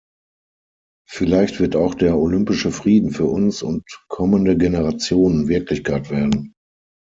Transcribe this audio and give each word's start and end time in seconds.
Vielleicht 1.07 1.59
wird 1.59 1.75
auch 1.75 1.93
der 1.93 2.17
Olympische 2.17 2.71
Frieden 2.71 3.11
für 3.11 3.25
uns 3.27 3.61
und 3.61 3.83
kommende 4.09 4.57
Generationen 4.57 5.47
Wirklichkeit 5.47 6.09
werden. 6.09 6.55